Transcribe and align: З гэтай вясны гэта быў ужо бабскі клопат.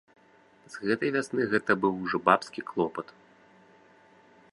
З 0.75 0.87
гэтай 0.91 1.11
вясны 1.15 1.43
гэта 1.51 1.71
быў 1.83 1.93
ужо 2.07 2.17
бабскі 2.31 2.61
клопат. 2.71 3.07